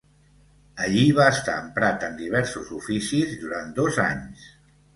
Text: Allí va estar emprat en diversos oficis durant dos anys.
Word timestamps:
Allí 0.85 1.03
va 1.19 1.27
estar 1.33 1.57
emprat 1.65 2.07
en 2.09 2.17
diversos 2.23 2.73
oficis 2.81 3.39
durant 3.45 3.71
dos 3.79 4.05
anys. 4.09 4.53